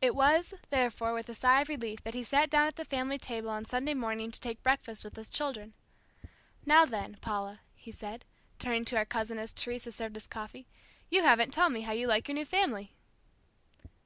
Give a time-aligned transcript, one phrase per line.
[0.00, 3.18] It was, therefore, with a sigh of relief that he sat down at the family
[3.18, 5.74] table on Sunday morning to take breakfast with us children.
[6.64, 8.24] "Now, then, Paula," he said,
[8.58, 10.66] turning to our cousin as Teresa served us coffee,
[11.10, 12.94] "you haven't told me how you like your new family?"